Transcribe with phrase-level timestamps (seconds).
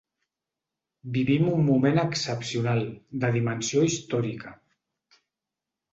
[1.17, 2.83] Vivim un moment excepcional,
[3.25, 4.59] de dimensió històrica.